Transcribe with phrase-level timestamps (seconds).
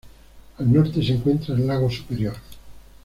[0.57, 2.33] Al norte se encuentra el lago Superior.